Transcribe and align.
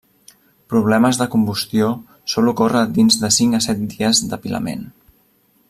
Problemes 0.73 1.19
de 1.19 1.27
combustió 1.35 1.89
sol 2.35 2.51
ocórrer 2.53 2.83
dins 2.97 3.19
de 3.25 3.31
cinc 3.39 3.59
a 3.59 3.61
set 3.67 3.85
dies 3.93 4.23
d'apilament. 4.33 4.85